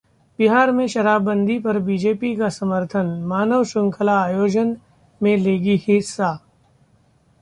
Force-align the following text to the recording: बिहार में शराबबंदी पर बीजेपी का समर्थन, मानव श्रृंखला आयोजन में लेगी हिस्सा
बिहार 0.39 0.71
में 0.71 0.87
शराबबंदी 0.87 1.57
पर 1.59 1.79
बीजेपी 1.79 2.35
का 2.35 2.49
समर्थन, 2.49 3.05
मानव 3.27 3.63
श्रृंखला 3.63 4.19
आयोजन 4.21 4.75
में 5.21 5.35
लेगी 5.37 5.75
हिस्सा 5.87 6.37